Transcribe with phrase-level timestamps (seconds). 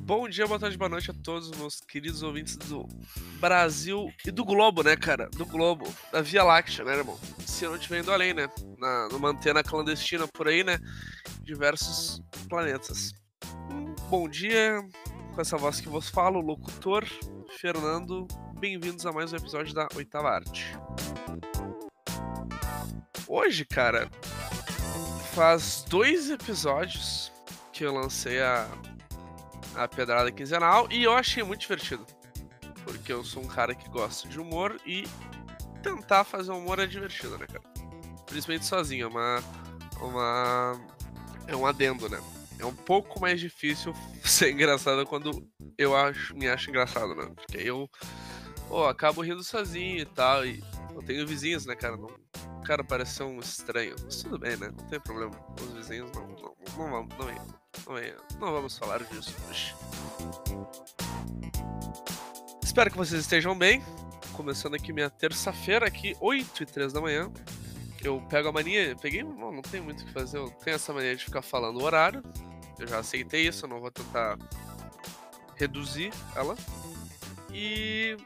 [0.00, 2.84] Bom dia, boa tarde, boa noite a todos meus queridos ouvintes do
[3.38, 5.28] Brasil e do Globo, né, cara?
[5.30, 7.16] Do Globo, da Via Láctea, né, irmão?
[7.46, 8.48] Se eu não estiver indo além, né?
[8.76, 10.80] Na, numa antena clandestina por aí, né?
[11.42, 13.12] Diversos planetas.
[14.08, 14.82] Bom dia,
[15.32, 17.06] com essa voz que vos falo, locutor
[17.60, 18.26] Fernando.
[18.60, 20.76] Bem-vindos a mais um episódio da Oitava Arte.
[23.26, 24.10] Hoje, cara,
[25.32, 27.32] faz dois episódios
[27.72, 28.68] que eu lancei a
[29.74, 32.04] a pedrada quinzenal e eu achei muito divertido.
[32.84, 35.08] Porque eu sou um cara que gosta de humor e
[35.82, 37.64] tentar fazer humor é divertido, né, cara?
[38.26, 39.44] Principalmente sozinho, é uma.
[40.02, 40.80] uma
[41.46, 42.20] é um adendo, né?
[42.58, 45.48] É um pouco mais difícil ser engraçado quando
[45.78, 47.32] eu acho, me acho engraçado, né?
[47.34, 47.88] Porque eu
[48.70, 50.46] pô, acabo rindo sozinho e tal.
[50.46, 50.62] E
[50.94, 51.96] eu tenho vizinhos, né, cara?
[51.96, 52.08] Não,
[52.64, 53.96] cara parece ser um estranho.
[54.04, 54.68] Mas tudo bem, né?
[54.68, 55.32] Não tem problema.
[55.60, 59.74] Os vizinhos não, não, não, não, não, não não vamos falar disso hoje.
[62.62, 63.82] Espero que vocês estejam bem.
[64.34, 67.30] Começando aqui minha terça-feira, aqui, 8 e 3 da manhã.
[68.02, 70.92] Eu pego a mania, peguei, não, não tem muito o que fazer, eu tenho essa
[70.92, 72.22] mania de ficar falando o horário.
[72.78, 74.38] Eu já aceitei isso, eu não vou tentar
[75.56, 76.56] reduzir ela.
[77.52, 78.16] E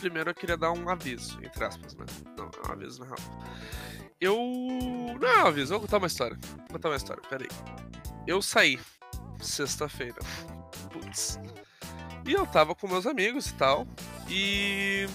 [0.00, 2.04] primeiro eu queria dar um aviso, entre aspas, né?
[2.36, 3.18] Não, é um aviso na real.
[4.20, 4.36] Eu.
[5.20, 6.38] Não é um aviso, vou contar uma história.
[6.58, 7.48] Vou contar uma história, peraí.
[8.26, 8.78] Eu saí
[9.40, 10.18] sexta-feira.
[10.92, 11.38] Putz.
[12.26, 13.86] E eu tava com meus amigos e tal.
[14.28, 15.06] E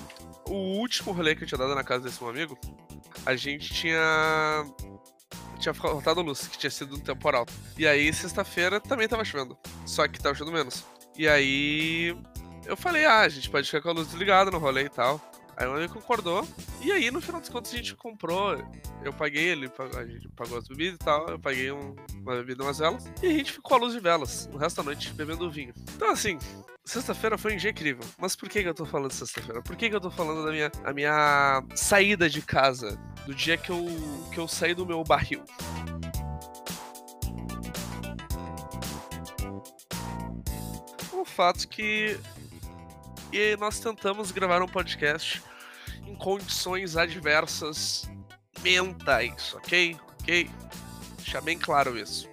[0.47, 2.57] o último rolê que eu tinha dado na casa desse meu amigo,
[3.25, 4.65] a gente tinha.
[5.59, 7.45] Tinha faltado luz, que tinha sido um temporal.
[7.77, 9.57] E aí, sexta-feira também tava chovendo.
[9.85, 10.83] Só que tava chovendo menos.
[11.17, 12.17] E aí.
[12.65, 15.19] Eu falei, ah, a gente pode ficar com a luz desligada no rolê e tal.
[15.57, 16.47] Aí o amigo concordou.
[16.81, 18.57] E aí, no final das contas, a gente comprou.
[19.03, 21.27] Eu paguei, ele pagou, a gente pagou as bebidas e tal.
[21.27, 23.05] Eu paguei um, uma bebida, umas velas.
[23.21, 25.73] E a gente ficou à luz de velas o resto da noite, bebendo vinho.
[25.95, 26.39] Então, assim,
[26.83, 28.03] Sexta-feira foi incrível.
[28.17, 29.61] Mas por que, que eu tô falando sexta-feira?
[29.61, 32.99] Por que, que eu tô falando da minha, a minha saída de casa?
[33.25, 33.85] Do dia que eu,
[34.33, 35.43] que eu saí do meu barril.
[41.13, 42.19] O fato que
[43.31, 45.41] e nós tentamos gravar um podcast
[46.05, 48.09] em condições adversas
[48.61, 49.97] mentais, ok?
[50.21, 50.49] Ok?
[51.17, 52.29] Deixar bem claro isso.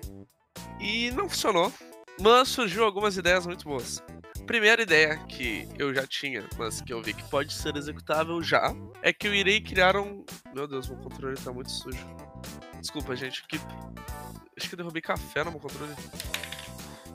[0.81, 1.73] E não funcionou,
[2.21, 4.03] mas surgiu algumas ideias muito boas.
[4.47, 8.75] Primeira ideia que eu já tinha, mas que eu vi que pode ser executável já,
[9.03, 10.25] é que eu irei criar um.
[10.55, 12.07] Meu Deus, meu controle tá muito sujo.
[12.81, 13.61] Desculpa, gente, que.
[14.57, 15.95] Acho que eu derrubei café no meu controle.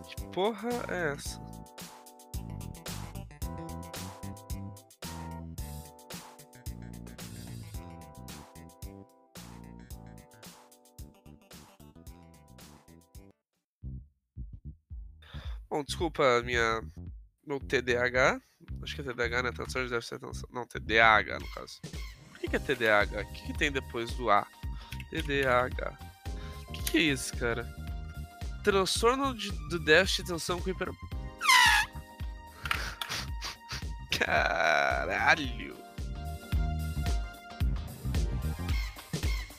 [0.07, 1.52] Que porra é essa?
[15.85, 16.81] Desculpa minha
[17.45, 18.41] meu TDAH.
[18.81, 19.51] Acho que é TDAH, né?
[19.51, 20.49] Transtorno deve ser atenção.
[20.51, 21.81] Não, TDAH no caso.
[22.29, 23.21] Por que, que é TDAH?
[23.21, 24.47] O que, que tem depois do A?
[25.09, 25.97] TDAH.
[26.67, 27.67] O que, que é isso, cara?
[28.63, 30.89] Transtorno de, do déficit de atenção com hiper.
[34.17, 35.75] Caralho.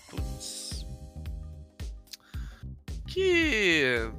[0.09, 0.87] Putz.
[3.07, 4.11] Que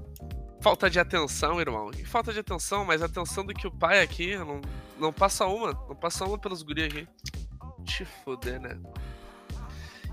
[0.66, 1.92] falta de atenção, irmão.
[1.96, 4.60] E falta de atenção, mas atenção do que o pai aqui não,
[4.98, 5.74] não passa uma.
[5.74, 7.08] Não passa uma pelos guri aqui.
[7.84, 8.76] Te foder, né?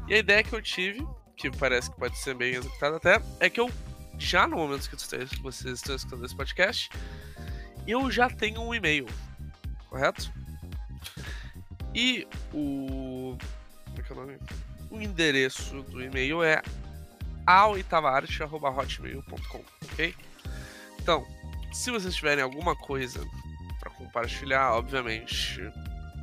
[0.06, 1.08] E a ideia que eu tive,
[1.38, 3.70] que parece que pode ser bem executada até, é que eu,
[4.18, 4.96] já no momento que
[5.40, 6.90] vocês estão escutando esse podcast,
[7.86, 9.06] eu já tenho um e-mail,
[9.88, 10.30] correto?
[11.94, 13.38] E o.
[13.86, 14.38] Como é que é o nome?
[14.90, 16.60] O endereço do e-mail é
[17.46, 20.14] aoitavarte.hotmail.com, ok?
[21.02, 21.26] Então,
[21.72, 23.26] se vocês tiverem alguma coisa
[23.80, 25.60] para compartilhar, obviamente,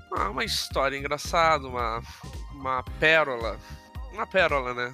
[0.10, 2.02] uma, história engraçada, uma,
[2.54, 3.60] uma pérola,
[4.14, 4.94] uma pérola, né?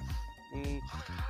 [0.52, 0.80] Um,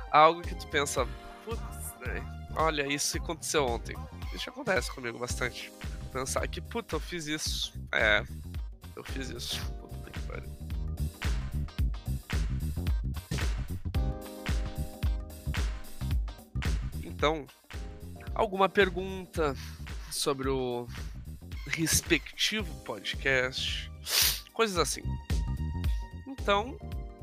[0.09, 1.07] algo que tu pensa,
[1.45, 1.61] putz,
[1.99, 2.49] né?
[2.55, 3.95] olha, isso aconteceu ontem.
[4.33, 5.71] Isso acontece comigo bastante.
[6.11, 7.79] Pensar que, puta, eu fiz isso.
[7.91, 8.25] É,
[8.95, 9.61] eu fiz isso.
[9.79, 10.49] Puta que pariu.
[17.03, 17.45] Então,
[18.37, 19.55] alguma pergunta
[20.11, 20.87] sobre o
[21.65, 23.91] respectivo podcast,
[24.53, 25.01] coisas assim.
[26.27, 26.77] Então,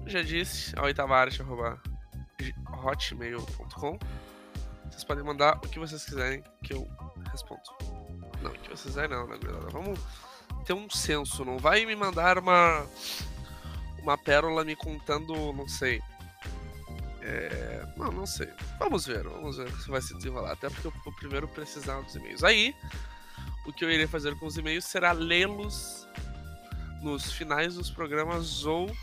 [0.06, 1.40] já disse, a oitava arte,
[2.82, 3.98] hotmail.com.
[4.90, 6.86] Vocês podem mandar o que vocês quiserem que eu
[7.30, 7.62] respondo.
[8.42, 9.72] Não, o que vocês quiserem não, na verdade.
[9.72, 10.00] Vamos
[10.66, 12.84] ter um senso, não vai me mandar uma
[14.02, 16.02] uma pérola me contando, não sei.
[17.26, 17.86] É...
[17.96, 18.48] Não, não sei.
[18.78, 20.52] Vamos ver, vamos ver se vai se desenrolar.
[20.52, 22.44] Até porque eu primeiro precisar dos e-mails.
[22.44, 22.74] Aí,
[23.66, 26.06] o que eu irei fazer com os e-mails será lê-los
[27.02, 28.94] nos finais dos programas ou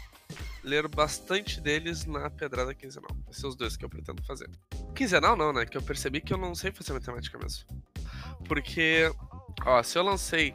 [0.63, 3.15] ler bastante deles na pedrada quinzenal.
[3.27, 4.49] Esses são os dois que eu pretendo fazer.
[4.95, 5.65] Quinzenal não, né?
[5.65, 7.65] Que eu percebi que eu não sei fazer matemática mesmo.
[8.47, 9.11] Porque,
[9.65, 10.53] ó, se eu lancei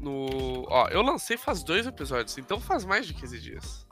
[0.00, 0.64] no.
[0.68, 3.86] Ó, eu lancei faz dois episódios, então faz mais de 15 dias.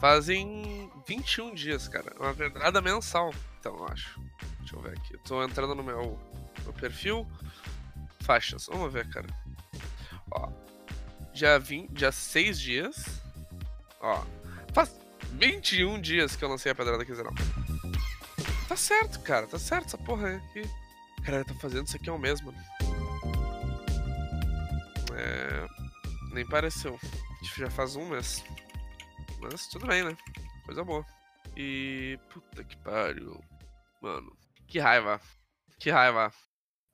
[0.00, 2.12] Fazem 21 dias, cara.
[2.18, 3.34] É uma pedrada mensal.
[3.58, 4.18] Então, eu acho.
[4.60, 5.14] Deixa eu ver aqui.
[5.14, 6.18] Eu tô entrando no meu,
[6.62, 7.30] meu perfil.
[8.22, 8.66] Faixas.
[8.66, 9.26] Vamos ver, cara.
[10.30, 10.48] Ó.
[11.34, 13.22] Dia, 20, dia 6 dias.
[14.00, 14.24] Ó.
[14.72, 14.98] Faz
[15.32, 17.34] 21 dias que eu lancei a pedrada quinzenal.
[18.66, 19.46] Tá certo, cara.
[19.46, 20.62] Tá certo essa porra aqui.
[21.24, 22.54] Cara, tá fazendo isso aqui ao mesmo.
[25.12, 25.66] É.
[26.32, 26.98] Nem pareceu.
[27.58, 28.42] Já faz um mês.
[29.40, 30.16] Mas tudo bem, né?
[30.64, 31.04] Coisa boa.
[31.56, 32.18] E.
[32.28, 33.42] Puta que pariu.
[34.00, 34.36] Mano.
[34.66, 35.20] Que raiva.
[35.78, 36.32] Que raiva.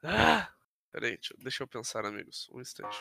[0.02, 0.48] Ah!
[0.92, 2.48] Peraí, deixa eu pensar, amigos.
[2.52, 2.96] Um instante.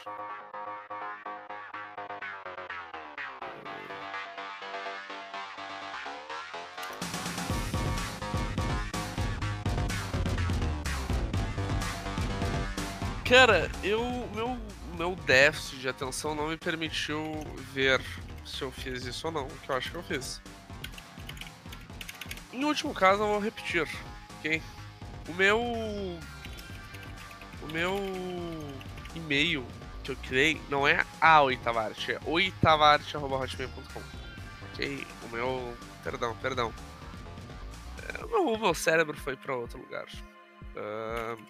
[13.27, 14.01] Cara, eu.
[14.35, 14.57] Meu,
[14.97, 17.17] meu déficit de atenção não me permitiu
[17.73, 18.01] ver
[18.55, 20.41] se eu fiz isso ou não, que eu acho que eu fiz.
[22.53, 23.87] Em último caso, eu vou repetir,
[24.37, 24.61] ok?
[25.27, 25.59] O meu.
[27.61, 27.99] O meu
[29.15, 29.65] e-mail
[30.03, 34.01] que eu criei não é a oitavarte, é oitavarte.hotmail.com.
[34.71, 35.07] Ok?
[35.23, 35.77] O meu.
[36.03, 36.73] Perdão, perdão.
[38.03, 40.05] É, o meu cérebro foi para outro lugar.
[40.75, 41.41] Uh,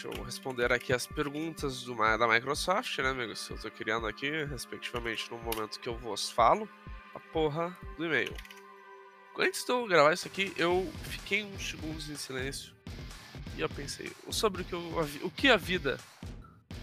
[0.00, 3.50] Deixa eu responder aqui as perguntas do, da Microsoft, né, amigos?
[3.50, 6.68] Eu tô criando aqui, respectivamente, no momento que eu vos falo,
[7.12, 8.32] a porra do e-mail.
[9.36, 12.72] Antes de eu gravar isso aqui, eu fiquei uns segundos em silêncio
[13.56, 14.80] e eu pensei sobre o que, eu,
[15.24, 15.98] o que a vida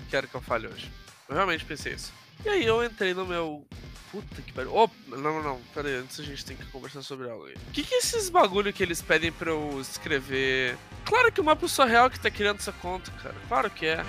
[0.09, 0.91] quer que eu fale hoje.
[1.29, 2.11] Eu realmente pensei isso.
[2.43, 3.65] E aí eu entrei no meu
[4.11, 4.73] Puta que pariu.
[4.73, 5.61] Oh, não, não.
[5.73, 7.55] Pera aí, antes a gente tem que conversar sobre algo aí.
[7.67, 10.77] O que, que é esses bagulho que eles pedem pra eu escrever?
[11.05, 13.35] Claro que uma pessoa real que tá criando essa conta, cara.
[13.47, 14.03] Claro que é.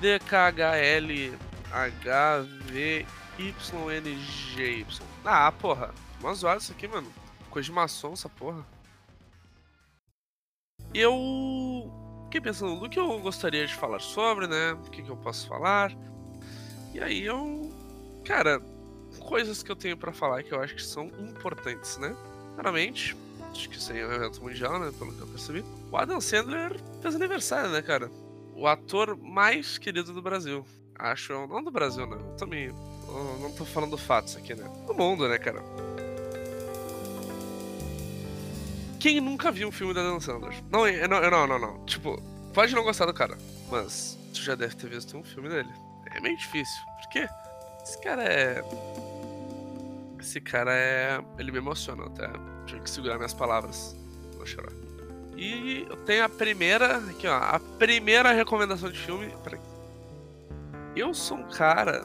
[0.00, 1.26] DKHLHVYNGY.
[5.24, 5.94] Ah, porra.
[6.20, 7.12] Uma zoada isso aqui, mano.
[7.50, 8.66] Coisa de maçom, essa porra.
[10.92, 11.92] Eu
[12.24, 14.72] fiquei pensando no que eu gostaria de falar sobre, né?
[14.72, 15.92] O que, que eu posso falar.
[16.92, 17.70] E aí eu.
[18.24, 18.60] Cara,
[19.20, 22.14] coisas que eu tenho para falar que eu acho que são importantes, né?
[22.54, 23.16] Claramente,
[23.50, 24.92] acho que isso aí é um evento mundial, né?
[24.98, 25.64] Pelo que eu percebi.
[25.90, 28.10] O Adam Sandler fez aniversário, né, cara?
[28.54, 30.64] O ator mais querido do Brasil.
[30.98, 32.16] Acho, não do Brasil, né?
[32.16, 32.66] Eu também.
[32.66, 34.68] Eu não tô falando fatos aqui, né?
[34.86, 35.62] Do mundo, né, cara?
[39.00, 40.62] Quem nunca viu um filme da Dan Sandler?
[40.70, 41.86] Não, não, não, não, não.
[41.86, 42.22] Tipo,
[42.52, 43.38] pode não gostar do cara,
[43.70, 45.70] mas tu já deve ter visto um filme dele.
[46.14, 46.82] É meio difícil.
[47.00, 47.28] Porque
[47.82, 48.64] esse cara é.
[50.18, 51.20] Esse cara é.
[51.38, 52.28] Ele me emociona até.
[52.66, 53.96] Tive que segurar minhas palavras.
[54.36, 54.72] Vou chorar.
[55.36, 56.98] E eu tenho a primeira.
[56.98, 57.36] Aqui, ó.
[57.36, 59.32] A primeira recomendação de filme.
[59.42, 59.60] Peraí.
[60.94, 62.04] Eu sou um cara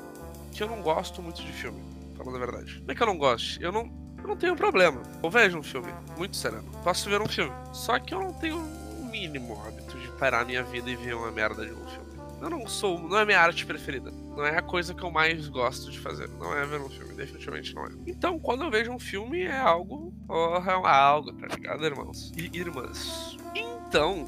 [0.51, 1.83] que eu não gosto muito de filme.
[2.15, 2.81] Falando a verdade.
[2.85, 3.61] Não é que eu não goste.
[3.61, 5.03] Eu não eu não tenho problema.
[5.21, 6.63] Eu vejo um filme, muito sereno.
[6.83, 7.53] Posso ver um filme.
[7.71, 11.15] Só que eu não tenho o mínimo hábito de parar a minha vida e ver
[11.15, 12.04] uma merda de um filme.
[12.41, 12.99] Eu não sou.
[12.99, 14.11] Não é minha arte preferida.
[14.11, 16.29] Não é a coisa que eu mais gosto de fazer.
[16.29, 17.89] Não é ver um filme, definitivamente não é.
[18.05, 20.13] Então, quando eu vejo um filme, é algo.
[20.27, 22.31] Porra, é algo, tá ligado, irmãos?
[22.37, 23.37] E irmãs.
[23.55, 24.25] Então.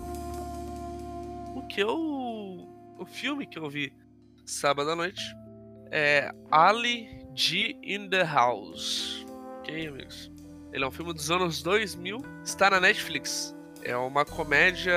[1.56, 1.98] O que eu.
[3.00, 3.94] O filme que eu vi
[4.46, 5.22] sábado à noite
[5.92, 9.28] é Ali G in the House
[9.68, 10.32] ok, amigos?
[10.72, 13.56] Ele é um filme dos anos 2000, está na Netflix.
[13.84, 14.94] É uma comédia.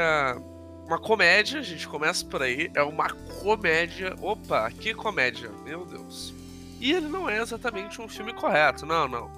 [0.90, 2.68] Uma comédia, a gente começa por aí.
[2.74, 3.08] É uma
[3.40, 4.16] comédia.
[4.20, 6.34] Opa, que comédia, meu Deus.
[6.80, 9.30] E ele não é exatamente um filme correto, não, não.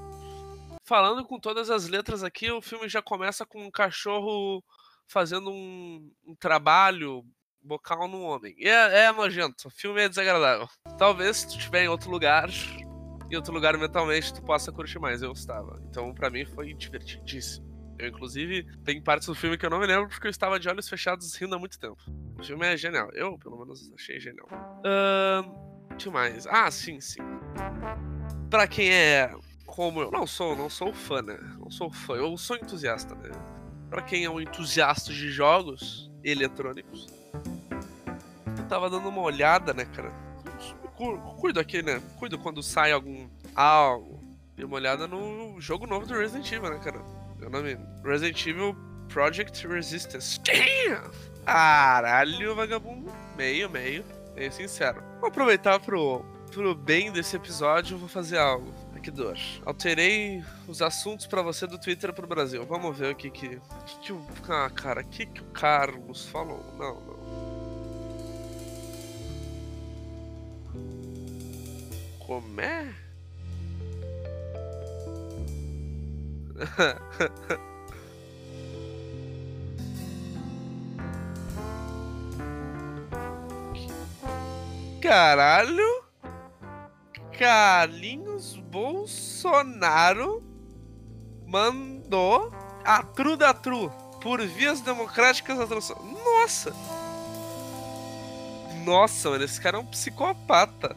[0.82, 4.64] Falando com todas as letras aqui, o filme já começa com um cachorro
[5.06, 7.23] fazendo um, um trabalho
[7.62, 8.54] bocal no homem.
[8.56, 10.66] E é, é nojento, o filme é desagradável.
[10.97, 12.49] Talvez se tu estiver em outro lugar,
[13.30, 15.21] em outro lugar mentalmente tu possa curtir mais.
[15.21, 15.82] Eu estava.
[15.90, 17.72] Então, para mim, foi divertidíssimo.
[17.99, 20.68] Eu, inclusive, tem partes do filme que eu não me lembro porque eu estava de
[20.68, 21.99] olhos fechados rindo há muito tempo.
[22.38, 23.11] O filme é genial.
[23.12, 24.49] Eu, pelo menos, achei genial.
[24.80, 26.46] Uh, que mais?
[26.46, 27.20] Ah, sim, sim.
[28.50, 29.32] Pra quem é
[29.66, 30.11] como eu.
[30.11, 31.38] Não sou, não sou fã, né?
[31.58, 32.14] Não sou fã.
[32.14, 33.30] Eu sou entusiasta, né?
[33.88, 37.06] Pra quem é um entusiasta de jogos eletrônicos,
[38.72, 40.11] tava dando uma olhada, né, cara?
[41.38, 42.00] Cuido aqui, né?
[42.18, 44.18] Cuido quando sai algum algo.
[44.56, 47.02] Dei uma olhada no jogo novo do Resident Evil, né, cara?
[47.50, 48.76] Nome Resident Evil
[49.08, 50.40] Project Resistance.
[51.44, 53.12] Caralho, vagabundo.
[53.37, 54.04] Meio, meio.
[54.34, 55.02] Meio sincero.
[55.20, 58.72] Vou aproveitar pro, pro bem desse episódio, vou fazer algo.
[59.02, 59.37] Que dor.
[59.66, 62.64] Alterei os assuntos para você do Twitter pro Brasil.
[62.64, 63.49] Vamos ver o que que.
[63.84, 64.25] Que, que o.
[64.49, 66.64] Ah, cara, o que que o Carlos falou?
[66.78, 67.22] Não, não.
[72.20, 72.94] Como é?
[85.00, 86.04] Caralho!
[87.38, 90.42] Carlinhos Bolsonaro
[91.47, 92.52] mandou
[92.85, 93.90] a tru da tru
[94.21, 96.00] por vias democráticas da transição.
[96.04, 96.73] Nossa!
[98.85, 100.97] Nossa, mano, esse cara é um psicopata.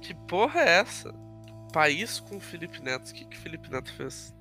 [0.00, 1.14] Que porra é essa?
[1.72, 3.10] País com Felipe Neto.
[3.10, 4.34] O que que Felipe Neto fez?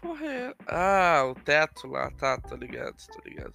[0.00, 0.54] Porra é?
[0.66, 3.54] Ah, o teto lá, tá, tô ligado, tô ligado.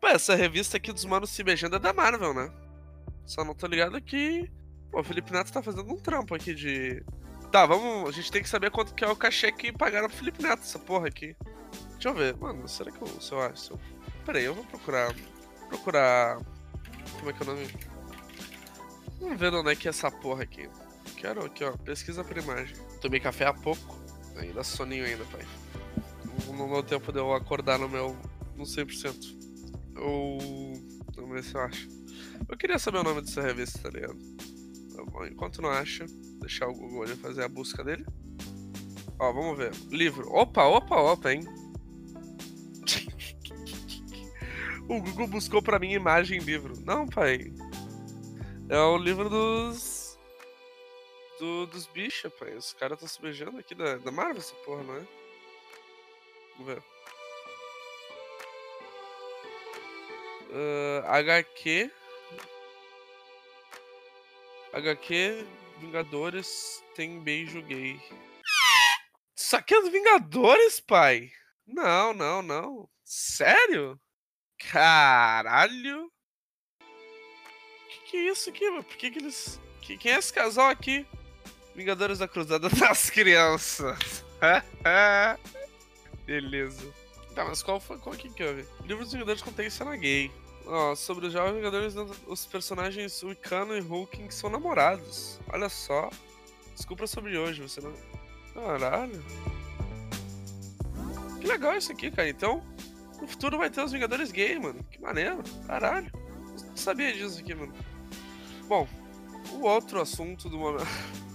[0.00, 2.50] Pô, essa revista aqui dos manos se beijando é da Marvel, né?
[3.26, 4.50] Só não tô ligado que.
[4.90, 7.04] Pô, o Felipe Neto tá fazendo um trampo aqui de.
[7.50, 8.08] Tá, vamos.
[8.08, 10.62] A gente tem que saber quanto que é o cachê que pagaram pro Felipe Neto,
[10.62, 11.36] essa porra aqui.
[11.92, 12.36] Deixa eu ver.
[12.36, 13.78] Mano, será que eu, se eu acho?
[14.24, 15.14] Pera aí, eu vou procurar.
[15.68, 16.38] Procurar.
[17.18, 17.68] Como é que é o nome?
[19.20, 20.68] Vamos ver onde é que é essa porra aqui.
[21.16, 21.72] Quero aqui, ó.
[21.72, 22.74] Pesquisa por imagem.
[23.00, 23.99] Tomei café há pouco.
[24.36, 25.46] Ainda soninho ainda, pai.
[26.56, 28.16] Não deu tempo de eu acordar no meu.
[28.56, 29.36] no 100%.
[29.96, 30.38] Ou.
[31.14, 31.88] Vamos ver se eu acho.
[32.48, 34.18] Eu queria saber o nome dessa revista, tá ligado?
[34.94, 36.06] Tá enquanto não acha,
[36.40, 38.04] deixar o Google ali fazer a busca dele.
[39.18, 39.72] Ó, vamos ver.
[39.90, 40.28] Livro.
[40.32, 41.40] Opa, opa, opa, hein?
[44.88, 46.74] o Google buscou pra mim imagem livro.
[46.84, 47.52] Não, pai.
[48.68, 49.89] É o livro dos
[51.40, 52.54] do, dos bichos, pai.
[52.54, 55.06] Os caras estão se beijando aqui da, da Marvel, essa porra, não é?
[56.58, 56.82] Vamos ver.
[60.50, 61.90] Uh, HQ.
[64.72, 65.46] HQ
[65.78, 67.98] Vingadores tem beijo gay.
[69.34, 71.30] Isso aqui é dos Vingadores, pai?
[71.66, 72.88] Não, não, não.
[73.02, 73.98] Sério?
[74.70, 76.12] Caralho!
[77.88, 78.84] Que que é isso aqui, mano?
[78.84, 79.58] Por que que eles...
[79.80, 81.06] Que, quem é esse casal aqui?
[81.80, 84.22] Vingadores da Cruzada das Crianças.
[86.26, 86.86] Beleza.
[87.34, 88.66] Tá, mas qual foi qual que que houve?
[88.84, 90.30] Livro dos Vingadores contém cena gay.
[90.66, 91.94] Ó, sobre os Jovens Vingadores,
[92.26, 95.40] os personagens Wicano e Hulking são namorados.
[95.52, 96.10] Olha só.
[96.76, 97.94] Desculpa sobre hoje, você não.
[98.54, 99.24] Caralho.
[101.40, 102.28] Que legal isso aqui, cara.
[102.28, 102.62] Então,
[103.20, 104.84] no futuro vai ter os Vingadores gay, mano.
[104.90, 105.42] Que maneiro.
[105.66, 106.12] Caralho.
[106.68, 107.72] Não sabia disso aqui, mano.
[108.68, 108.86] Bom,
[109.52, 110.86] o outro assunto do momento.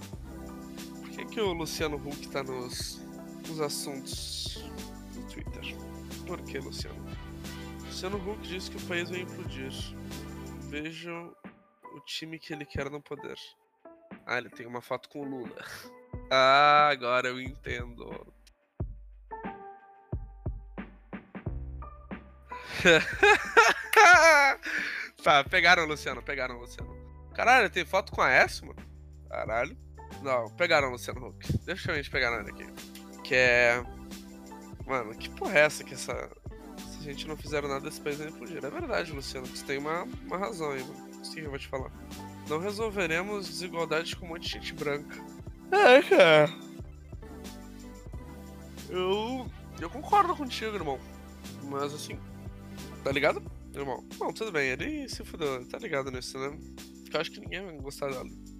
[1.36, 2.98] que, o Luciano Huck tá nos,
[3.46, 4.64] nos assuntos
[5.12, 5.76] do Twitter?
[6.26, 6.96] Por que, Luciano?
[7.84, 9.70] Luciano Huck disse que o país vai implodir.
[10.70, 11.36] Vejo
[11.94, 13.36] o time que ele quer no poder.
[14.24, 15.56] Ah, ele tem uma foto com o Lula.
[16.30, 18.10] Ah, agora eu entendo.
[25.22, 26.90] tá, pegaram o Luciano, pegaram o Luciano.
[27.32, 28.82] Caralho, tem foto com a S, mano?
[29.28, 29.85] Caralho.
[30.26, 31.46] Não, pegaram o Luciano Huck.
[31.68, 32.66] Gente pegar ele aqui.
[33.22, 33.84] Que é.
[34.84, 36.28] Mano, que porra é essa que essa.
[36.90, 38.56] Se a gente não fizer nada, esse país vai fugir.
[38.64, 39.46] É verdade, Luciano.
[39.46, 41.22] Você tem uma, uma razão aí, mano.
[41.22, 41.92] Isso que eu vou te falar.
[42.48, 45.14] Não resolveremos desigualdades com um monte de gente branca.
[45.70, 46.52] É, cara.
[48.88, 49.48] Eu.
[49.80, 50.98] Eu concordo contigo, irmão.
[51.62, 52.18] Mas assim.
[53.04, 53.40] Tá ligado?
[53.72, 54.04] Irmão.
[54.18, 54.70] Bom, tudo bem.
[54.70, 55.64] Ele se fudeu.
[55.66, 56.58] Tá ligado nisso, né?
[57.12, 58.10] Eu acho que ninguém vai gostar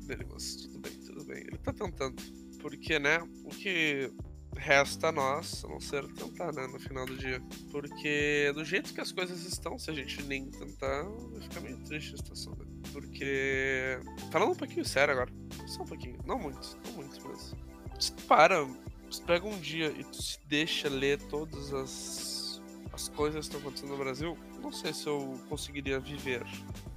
[0.07, 0.96] dele, mas tudo bem
[1.27, 1.43] bem.
[1.43, 2.23] Ele tá tentando.
[2.61, 4.11] Porque, né, o que
[4.57, 7.41] resta a nós, a não ser tentar, né, no final do dia.
[7.71, 11.77] Porque do jeito que as coisas estão, se a gente nem tentar, vai ficar meio
[11.79, 12.65] triste a situação, né?
[12.93, 13.99] Porque.
[14.31, 15.31] Falando um pouquinho sério agora.
[15.67, 16.19] Só um pouquinho.
[16.25, 17.55] Não muito, não muito, mas.
[17.99, 18.67] Se para,
[19.11, 23.61] se pega um dia e tu se deixa ler todas as, as coisas que estão
[23.61, 26.45] acontecendo no Brasil, não sei se eu conseguiria viver.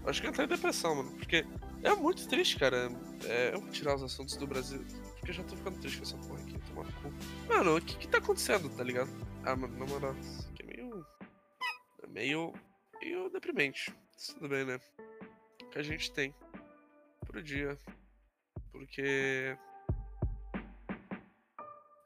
[0.06, 1.12] Acho que em depressão, mano.
[1.12, 1.46] Porque
[1.84, 2.90] é muito triste, cara.
[3.26, 4.84] É, eu vou tirar os assuntos do Brasil.
[5.16, 6.60] Porque eu já tô ficando triste com essa porra aqui.
[6.68, 7.14] Tomar no cu.
[7.48, 9.10] Mano, o que que tá acontecendo, tá ligado?
[9.46, 10.16] Ah, mano, moral.
[10.18, 11.06] Isso aqui é meio.
[12.04, 12.54] É meio.
[13.02, 13.94] meio deprimente.
[14.34, 14.80] Tudo bem, né?
[15.62, 16.34] O que a gente tem
[17.26, 17.78] pro dia.
[18.72, 19.58] Porque.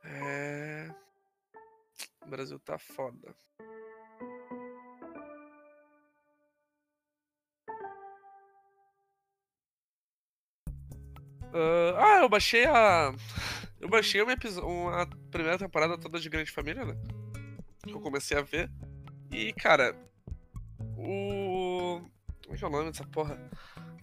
[0.03, 0.89] É.
[2.25, 3.35] O Brasil tá foda.
[11.53, 13.13] Uh, ah, eu baixei a.
[13.79, 16.95] Eu baixei uma, uma primeira temporada toda de Grande Família, né?
[17.85, 18.71] Que eu comecei a ver.
[19.31, 19.95] E, cara.
[20.97, 22.01] O.
[22.43, 23.37] Como é que é o nome dessa porra?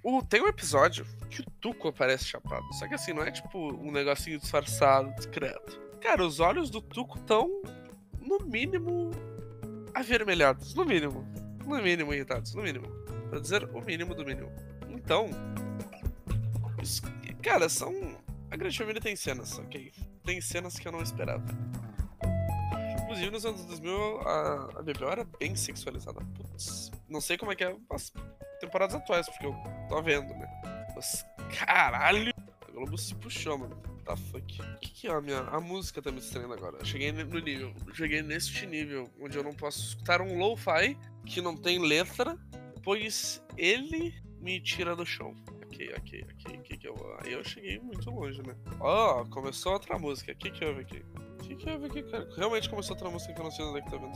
[0.02, 2.64] O, tem um episódio que o Tuco aparece chapado.
[2.74, 5.80] Só que assim, não é tipo um negocinho disfarçado, discreto.
[6.00, 7.62] Cara, os olhos do Tuco estão,
[8.18, 9.10] no mínimo,
[9.92, 10.74] avermelhados.
[10.74, 11.26] No mínimo.
[11.66, 12.54] No mínimo, irritados.
[12.54, 12.86] No mínimo.
[13.28, 14.50] Pra dizer o mínimo do mínimo.
[14.88, 15.28] Então.
[16.82, 17.02] Isso,
[17.40, 17.92] cara, são.
[18.50, 19.92] A Grande Família tem cenas, ok?
[20.24, 21.44] Tem cenas que eu não esperava.
[23.02, 26.20] Inclusive, nos anos 2000, a, a Bebel era bem sexualizada.
[26.36, 26.90] Putz.
[27.08, 28.12] Não sei como é que é as
[28.60, 29.54] temporadas atuais, porque eu
[29.88, 30.48] tô vendo, né?
[30.94, 31.24] Mas,
[31.58, 32.32] caralho!
[32.66, 33.76] A Globo se puxou, mano.
[34.04, 34.62] Tá fuck.
[34.62, 35.40] O que, que é a minha.
[35.40, 36.78] A música tá me estranhando agora.
[36.78, 37.74] Eu cheguei no nível.
[37.94, 42.38] Cheguei neste nível onde eu não posso escutar um lo-fi que não tem letra,
[42.82, 45.34] pois ele me tira do chão.
[45.80, 46.58] Ok, ok, ok.
[46.58, 46.94] Que que eu...
[47.20, 48.54] Aí eu cheguei muito longe, né?
[48.78, 50.32] Ó, oh, começou outra música.
[50.32, 50.98] O que que houve aqui?
[50.98, 52.28] O que que houve aqui, cara?
[52.36, 54.12] Realmente começou outra música que eu não sei onde é que tá vendo.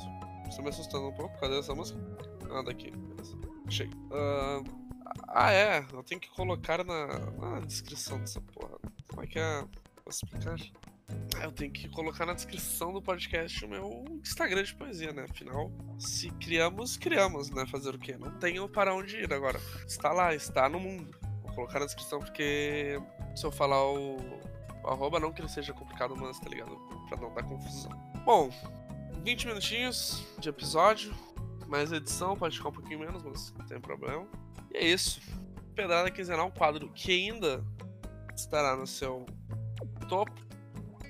[0.47, 1.38] Você me assustando um pouco.
[1.40, 1.99] Cadê essa música?
[2.50, 2.90] Ah, daqui.
[2.90, 3.38] Beleza.
[3.66, 3.87] Achei.
[3.87, 4.85] Uh...
[5.28, 5.87] Ah, é.
[5.92, 8.78] Eu tenho que colocar na, na descrição dessa porra.
[9.09, 9.64] Como é que é?
[10.04, 10.56] Posso explicar?
[11.42, 15.26] Eu tenho que colocar na descrição do podcast o meu Instagram de poesia, né?
[15.28, 17.66] Afinal, se criamos, criamos, né?
[17.66, 18.16] Fazer o quê?
[18.18, 19.61] Não tenho para onde ir agora.
[19.87, 21.24] Está lá, está no mundo.
[21.54, 23.00] Colocar na descrição porque
[23.34, 24.16] se eu falar o,
[24.82, 26.76] o arroba, não que ele seja complicado, mas tá ligado?
[27.08, 27.90] Pra não dar confusão.
[28.25, 28.50] Bom,
[29.23, 31.14] 20 minutinhos de episódio.
[31.66, 34.26] Mais edição, pode ficar um pouquinho menos, mas não tem problema.
[34.73, 35.20] E é isso.
[35.75, 37.64] Pedrada quinzenal, um quadro que ainda
[38.37, 39.25] estará no seu
[40.08, 40.34] topo.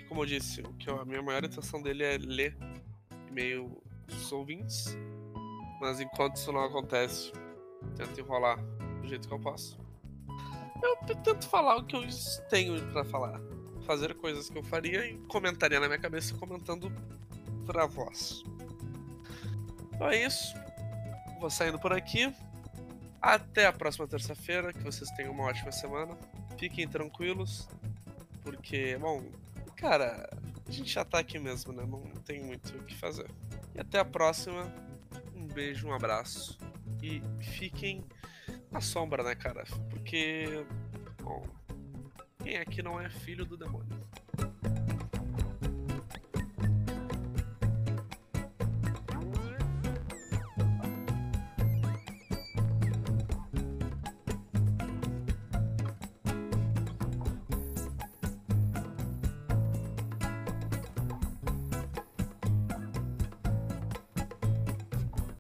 [0.09, 2.57] Como eu disse, o que a minha maior intenção dele é ler
[3.29, 4.97] e-mail dos ouvintes.
[5.81, 7.33] Mas enquanto isso não acontece,
[7.97, 8.59] tento enrolar
[9.01, 9.77] do jeito que eu posso.
[10.83, 12.03] Eu tento falar o que eu
[12.49, 13.41] tenho para falar.
[13.87, 16.91] Fazer coisas que eu faria e comentaria na minha cabeça comentando
[17.67, 18.43] pra voz.
[19.93, 20.55] Então é isso.
[21.41, 22.35] Vou saindo por aqui.
[23.21, 24.73] Até a próxima terça-feira.
[24.73, 26.17] Que vocês tenham uma ótima semana.
[26.59, 27.69] Fiquem tranquilos.
[28.43, 29.23] Porque, bom,
[29.77, 30.29] cara,
[30.67, 31.85] a gente já tá aqui mesmo, né?
[31.87, 33.31] Não tem muito o que fazer.
[33.75, 34.73] E até a próxima.
[35.35, 36.59] Um beijo, um abraço.
[37.03, 38.05] E fiquem
[38.75, 39.63] na sombra, né, cara?
[39.89, 40.67] Porque,
[41.23, 41.47] bom,
[42.43, 44.04] quem aqui não é filho do demônio?